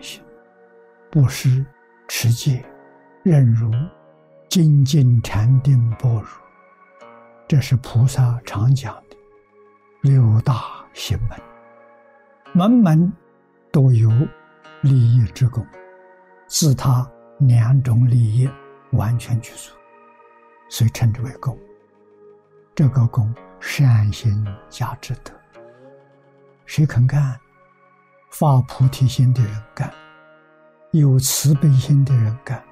[0.00, 0.22] 行，
[1.10, 1.64] 布施、
[2.08, 2.64] 持戒、
[3.22, 3.70] 忍辱、
[4.48, 6.24] 精进、禅定、般若，
[7.46, 9.16] 这是菩萨常讲的
[10.02, 11.38] 六大行门，
[12.54, 13.12] 门门
[13.70, 14.10] 都有
[14.82, 15.66] 利益之功，
[16.46, 17.10] 自他
[17.40, 18.48] 两种利益
[18.92, 19.72] 完全具足，
[20.68, 21.58] 所以称之为功。
[22.74, 25.32] 这个功善行加之德，
[26.64, 27.38] 谁肯干？
[28.30, 29.92] 发菩提心的人干，
[30.92, 32.62] 有慈悲心的人干。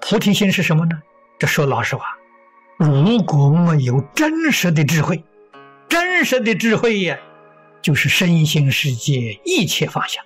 [0.00, 1.00] 菩提心是什么呢？
[1.38, 2.04] 这说老实话，
[2.78, 5.24] 如果没有真实的智慧，
[5.88, 7.16] 真实的智慧呀，
[7.80, 10.20] 就是身心世界一切放下。《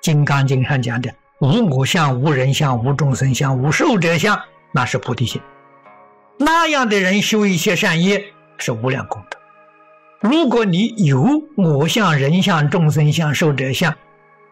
[0.00, 4.40] 金刚经》上讲的“无我相、无人相、无众生相、无寿者相”，
[4.72, 5.40] 那是菩提心。
[6.38, 9.39] 那样的人修一切善业，是无量功德。
[10.20, 13.94] 如果你有我相、人相、众生相、寿者相，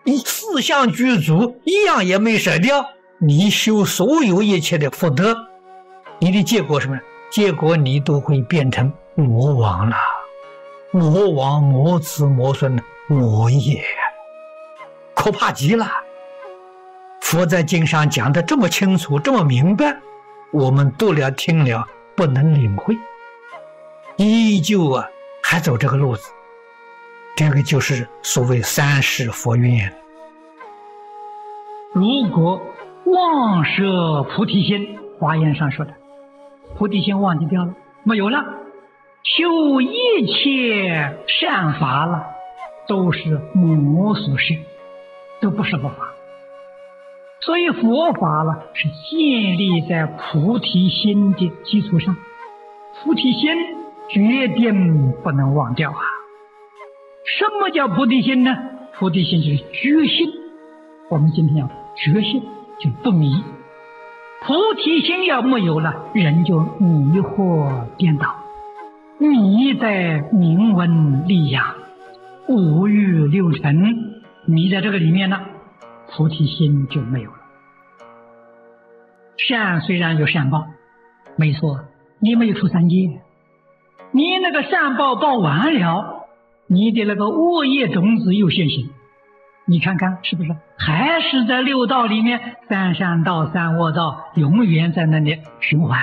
[0.03, 2.87] 你四相具足，一样也没舍掉，
[3.19, 5.37] 你修所有一切的福德，
[6.21, 6.99] 你的结果什么？
[7.31, 9.97] 结果你都会变成魔王了，
[10.91, 13.85] 魔王、魔子、魔孙、魔业，
[15.15, 15.87] 可怕极了。
[17.21, 19.95] 佛在经上讲的这么清楚，这么明白，
[20.51, 22.97] 我们读了听了，不能领会，
[24.17, 25.07] 依旧啊。
[25.51, 26.31] 还走这个路子，
[27.35, 29.91] 这个就是所谓三世佛缘。
[31.95, 32.61] 如果
[33.07, 35.95] 忘舍菩提心，华严上说的，
[36.77, 38.45] 菩提心忘记掉了，没有了，
[39.23, 42.27] 修一切善法了，
[42.87, 44.55] 都是魔所设，
[45.41, 46.12] 都不是佛法。
[47.41, 52.15] 所以佛法了是建立在菩提心的基础上，
[53.03, 53.78] 菩提心。
[54.09, 56.01] 决定不能忘掉啊！
[57.39, 58.57] 什么叫菩提心呢？
[58.99, 60.33] 菩提心就是决心。
[61.11, 62.43] 我们今天要决心，
[62.81, 63.43] 就不迷。
[64.41, 68.35] 菩提心要没有了，人就迷惑颠倒，
[69.19, 71.75] 迷在名闻利养、
[72.49, 75.41] 五欲六尘，迷在这个里面了，
[76.11, 77.37] 菩提心就没有了。
[79.37, 80.67] 善虽然有善报，
[81.37, 81.81] 没错，
[82.21, 83.21] 你没有出三界。
[84.11, 86.27] 你那个善报报完了，
[86.67, 88.91] 你的那个恶业种子又现行，
[89.67, 96.01] 你看看是不是还是在六道里面，三善道、三恶道，永远在那里循环。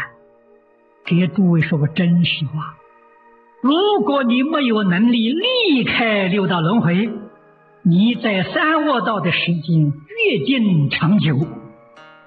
[1.05, 2.75] 给诸位说个真实话：
[3.61, 7.09] 如果你没有能力离开六道轮回，
[7.81, 9.93] 你在三恶道的时间
[10.29, 11.37] 越近长久，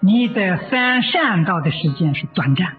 [0.01, 2.78] 你在三善道的时间是短暂。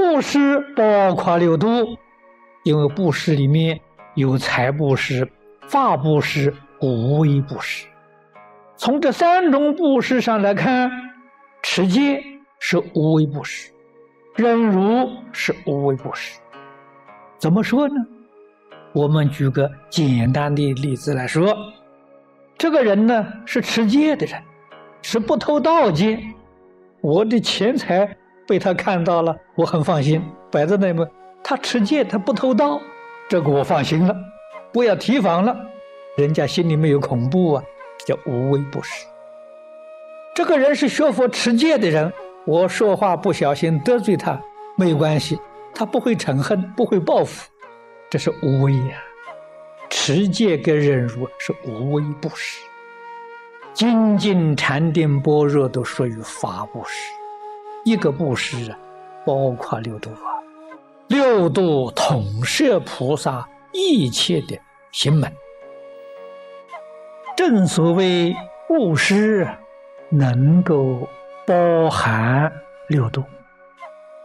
[0.00, 1.98] 布施包括六度，
[2.64, 3.78] 因为布施里面
[4.14, 5.30] 有财布施、
[5.68, 7.86] 法布施、无为布施。
[8.76, 10.90] 从这三种布施上来看，
[11.62, 12.24] 持戒
[12.58, 13.70] 是无为布施，
[14.36, 16.40] 忍辱是无为布施。
[17.36, 17.94] 怎么说呢？
[18.94, 21.54] 我们举个简单的例子来说，
[22.56, 24.42] 这个人呢是持戒的人，
[25.02, 26.18] 是不偷盗戒，
[27.02, 28.16] 我的钱财。
[28.50, 31.06] 被他看到了，我很放心，摆在那么，
[31.40, 32.80] 他持戒，他不偷盗，
[33.28, 34.16] 这个我放心了，
[34.72, 35.56] 不要提防了，
[36.16, 37.62] 人家心里没有恐怖啊，
[38.04, 39.06] 叫无微不施。
[40.34, 42.12] 这个人是学佛持戒的人，
[42.44, 44.42] 我说话不小心得罪他，
[44.76, 45.38] 没有关系，
[45.72, 47.48] 他不会嗔恨，不会报复，
[48.10, 49.00] 这是无为呀。
[49.88, 52.60] 持戒跟忍辱是无微不施，
[53.72, 57.12] 精进禅定般若都属于法布施。
[57.84, 58.78] 一个布施啊，
[59.24, 60.40] 包括六度啊，
[61.08, 64.58] 六度统摄菩萨一切的
[64.92, 65.32] 行门。
[67.36, 68.36] 正所谓
[68.68, 69.48] 布施
[70.10, 71.08] 能够
[71.46, 72.52] 包含
[72.88, 73.24] 六度，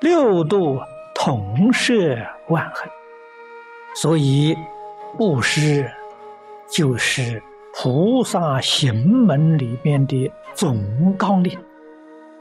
[0.02, 0.80] 六度
[1.14, 2.18] 统摄
[2.50, 2.90] 万恒，
[3.96, 4.56] 所以
[5.18, 5.90] 布施
[6.70, 7.42] 就是
[7.74, 11.58] 菩萨行门里面的总纲领。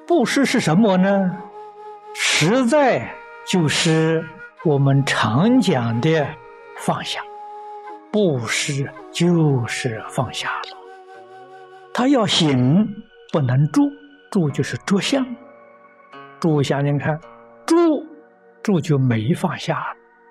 [0.06, 1.30] 布施是什么呢？
[2.14, 3.10] 实在
[3.46, 4.24] 就是
[4.64, 6.26] 我们常讲的
[6.76, 7.20] 放下。
[8.12, 10.76] 布施就是放下了。
[11.92, 12.86] 他要行，
[13.32, 13.82] 不能住，
[14.30, 15.24] 住就是着相。
[16.38, 17.18] 住相，您看，
[17.66, 17.76] 住
[18.62, 19.84] 住就没放下，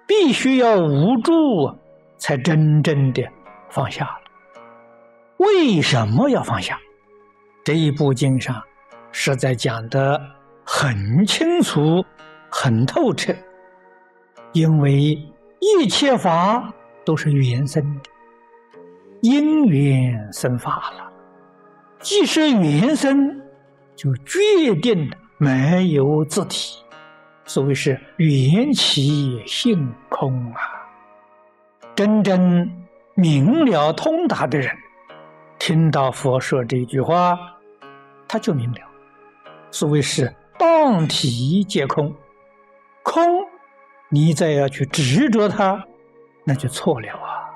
[0.07, 1.77] 必须要无住，
[2.17, 3.23] 才真正的
[3.69, 4.21] 放下了。
[5.37, 6.79] 为什么要放下？
[7.65, 8.61] 这一部经上。
[9.15, 10.19] 实在讲的
[10.65, 12.03] 很清楚、
[12.49, 13.31] 很透彻，
[14.51, 15.17] 因为
[15.59, 16.73] 一切法
[17.05, 18.09] 都是缘生的，
[19.21, 21.11] 因缘生法了。
[21.99, 23.39] 既是缘生，
[23.95, 26.83] 就决定没有自体。
[27.45, 30.59] 所谓是缘起性空啊！
[31.95, 32.67] 真正
[33.15, 34.75] 明了通达的人，
[35.59, 37.37] 听到佛说这句话，
[38.27, 38.79] 他就明了。
[39.73, 42.13] 所谓是当体皆空，
[43.01, 43.23] 空，
[44.09, 45.83] 你再要去执着它，
[46.45, 47.49] 那就错了啊！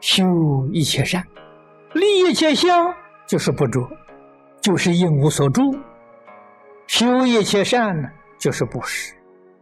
[0.00, 0.24] 修
[0.72, 1.22] 一切善，
[1.92, 2.92] 立一切相，
[3.28, 3.88] 就是不着，
[4.60, 5.62] 就是应无所住。
[6.88, 8.08] 修一切善呢，
[8.40, 9.14] 就是布施，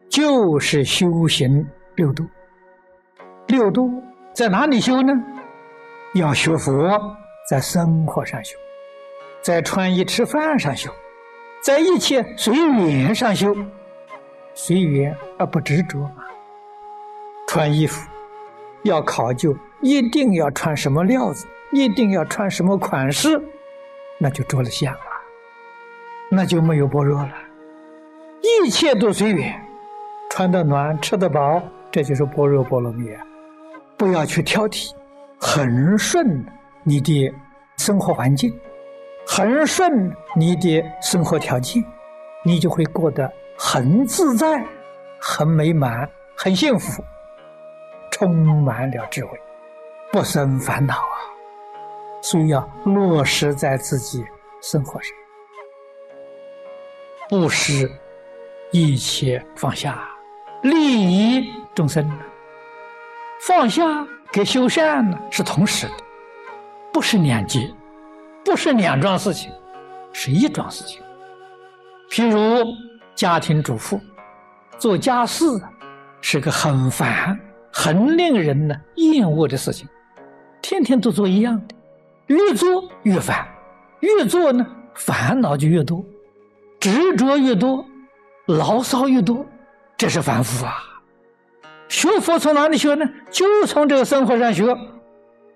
[0.09, 1.67] 就是修行
[1.97, 2.25] 六度。
[3.49, 4.03] 六度
[4.33, 5.13] 在哪里修呢？
[6.15, 6.99] 要学佛，
[7.51, 8.57] 在生活上修，
[9.47, 10.91] 在穿衣吃饭上修，
[11.63, 13.55] 在一切随缘上修。
[14.55, 16.11] 随缘而不执着。
[17.47, 18.11] 穿衣服
[18.83, 23.41] 要考究，一定要穿什么料子，一定要穿什么款式，
[24.19, 25.01] 那就着了相了。
[26.29, 27.33] 那就没有般若了，
[28.43, 29.55] 一切都随缘，
[30.29, 31.63] 穿得暖，吃得饱，
[31.93, 33.23] 这就是般若波罗蜜啊。
[33.97, 34.91] 不要去挑剔，
[35.39, 36.45] 很顺
[36.83, 37.33] 你的
[37.77, 38.53] 生活环境，
[39.37, 41.85] 很顺你的生活条件，
[42.43, 44.65] 你就会过得很自在、
[45.21, 47.05] 很美满、很幸福，
[48.11, 49.39] 充满了智慧，
[50.11, 51.17] 不生烦恼啊！
[52.23, 54.25] 所以要落实在自己
[54.63, 55.15] 生活上。
[57.29, 57.93] 布施
[58.71, 60.03] 一切放下，
[60.63, 62.11] 利益众生。
[63.43, 63.85] 放下
[64.33, 65.95] 跟修善呢是同时的，
[66.91, 67.71] 不是两件，
[68.47, 69.51] 不是两桩事情，
[70.13, 71.03] 是一桩事情。
[72.09, 72.65] 譬如
[73.13, 74.01] 家庭主妇
[74.79, 75.45] 做家事，
[76.21, 77.37] 是个很烦、
[77.73, 79.89] 很令人呢厌恶的事情，
[80.63, 81.75] 天天都做一样的，
[82.29, 83.45] 越做越烦，
[83.99, 84.65] 越做呢
[84.95, 86.05] 烦恼就越多。
[86.79, 87.85] 执着越多，
[88.47, 89.45] 牢骚越多，
[89.97, 90.73] 这是凡夫啊！
[91.89, 93.11] 学佛从哪里学呢？
[93.29, 94.65] 就从这个生活上学。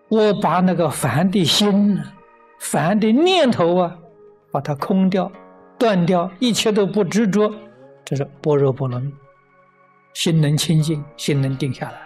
[0.09, 2.03] 我把那个烦的心呢、
[2.61, 3.97] 烦的念头啊，
[4.53, 5.33] 把它空掉、
[5.79, 7.53] 断掉，一切都不执着，
[8.05, 9.13] 这是般若波罗蜜。
[10.13, 12.03] 心能清净，心能定下来。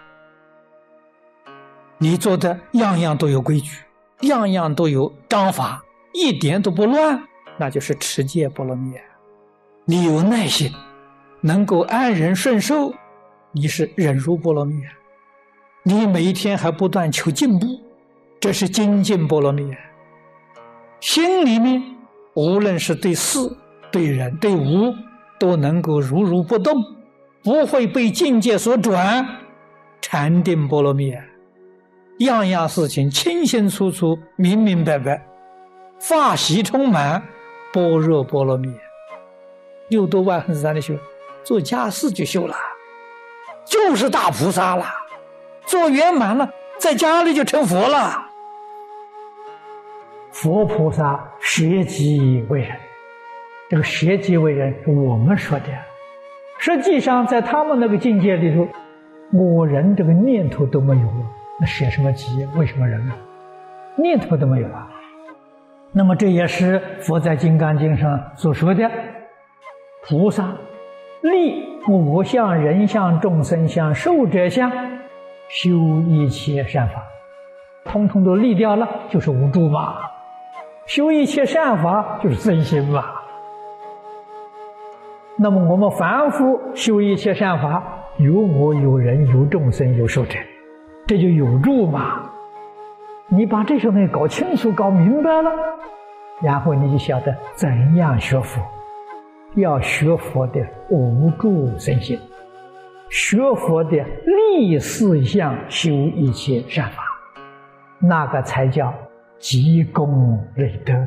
[1.99, 3.79] 你做的样样都有规矩，
[4.21, 7.21] 样样都有章法，一点都不乱，
[7.59, 8.95] 那就是持戒波罗蜜。
[9.85, 10.73] 你有耐心，
[11.41, 12.95] 能够安忍顺受，
[13.51, 14.81] 你是忍辱波罗蜜。
[15.83, 17.67] 你每一天还不断求进步，
[18.39, 19.75] 这是精进波罗蜜。
[21.05, 21.83] 心里面
[22.33, 23.39] 无论是对事、
[23.93, 24.95] 对人、对物，
[25.39, 26.83] 都能够如如不动，
[27.43, 29.23] 不会被境界所转，
[30.01, 31.13] 禅定波罗蜜。
[32.21, 35.23] 样样事情清清楚楚、明明白白，
[36.01, 37.23] 法喜充满，
[37.71, 38.75] 般若波罗蜜。
[39.91, 40.95] 六度万恒山》的修？
[41.45, 42.57] 做家事就修了，
[43.67, 44.87] 就是大菩萨了，
[45.67, 48.24] 做圆满了，在家里就成佛了。
[50.35, 52.77] 佛菩萨舍己为人，
[53.71, 55.67] 这个舍己为人是我们说的，
[56.59, 58.67] 实际上在他们那个境界里头，
[59.33, 61.27] 我人这个念头都没有了，
[61.61, 62.45] 那舍什么己？
[62.57, 63.17] 为什么人啊？
[63.95, 64.91] 念头都没有啊？
[65.93, 68.91] 那么这也是佛在《金刚经》上所说的。
[70.05, 70.53] 菩萨
[71.23, 74.69] 立我相、人相、众生相、寿者相，
[75.49, 75.71] 修
[76.09, 77.05] 一切善法，
[77.85, 80.11] 通通都立掉了，就是无助嘛。
[80.87, 83.05] 修一切善法就是真心嘛。
[85.37, 87.83] 那么我们凡夫修一切善法，
[88.19, 90.39] 有我有人有众生有寿者，
[91.07, 92.31] 这就有助嘛。
[93.29, 95.51] 你把这些东西搞清楚、搞明白了，
[96.43, 98.63] 然后你就晓得怎样学佛。
[99.55, 100.61] 要学佛的
[100.91, 102.19] 无助身心，
[103.09, 107.03] 学佛的立四相修一切善法，
[108.01, 108.93] 那个才叫
[109.45, 111.07] 积功累德、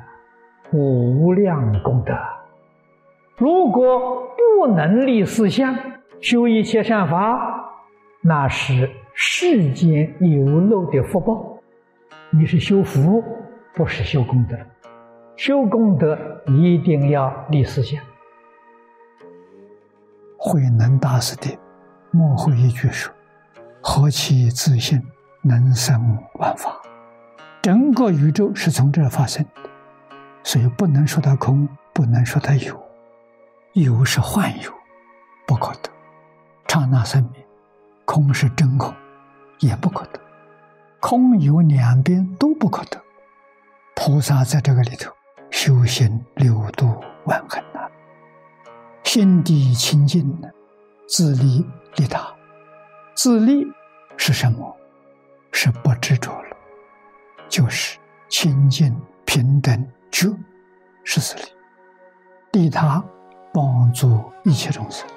[0.72, 2.14] 无量功德。
[3.36, 5.76] 如果不能立四相
[6.22, 7.36] 修一切善法，
[8.22, 11.58] 那是世间有漏的福报。
[12.30, 13.24] 你是修福，
[13.74, 14.56] 不是修功德。
[15.36, 16.16] 修功德
[16.46, 18.00] 一定要立四相。
[20.38, 21.58] 慧能大师的
[22.12, 23.12] 幕后一句说
[23.82, 25.02] ：“何其自信，
[25.42, 26.00] 能生
[26.36, 26.80] 万法。
[27.68, 29.70] 整个宇宙是从这儿发生的，
[30.42, 32.82] 所以不能说它空，不能说它有。
[33.74, 34.72] 有是幻有，
[35.46, 35.90] 不可得；
[36.66, 37.46] 刹那生灭，
[38.06, 38.96] 空是真空，
[39.60, 40.20] 也不可得。
[41.02, 43.04] 空有两边都不可得。
[43.98, 45.12] 菩萨在这个里头
[45.50, 47.82] 修行六度万恒呐，
[49.04, 50.42] 心地清净，
[51.06, 51.66] 自利
[51.98, 52.34] 利他，
[53.14, 53.68] 自利
[54.16, 54.74] 是什么？
[55.52, 56.47] 是不执着了，
[57.50, 57.98] 就是
[58.30, 60.36] 清净平等觉，
[61.04, 61.44] 是自利。
[62.54, 63.04] 利他
[63.54, 65.08] 帮助一切众生。